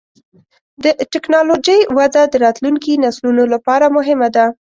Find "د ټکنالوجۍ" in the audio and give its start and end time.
0.83-1.79